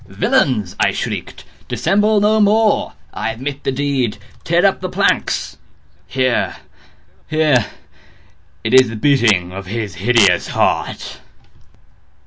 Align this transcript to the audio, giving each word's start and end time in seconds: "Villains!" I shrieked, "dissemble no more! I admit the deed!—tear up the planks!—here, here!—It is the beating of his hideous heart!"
"Villains!" 0.07 0.75
I 0.79 0.93
shrieked, 0.93 1.43
"dissemble 1.67 2.19
no 2.21 2.39
more! 2.39 2.93
I 3.13 3.31
admit 3.31 3.63
the 3.63 3.71
deed!—tear 3.71 4.65
up 4.65 4.81
the 4.81 4.89
planks!—here, 4.89 6.55
here!—It 7.27 8.73
is 8.73 8.89
the 8.89 8.95
beating 8.95 9.51
of 9.51 9.67
his 9.67 9.93
hideous 9.93 10.47
heart!" 10.47 11.19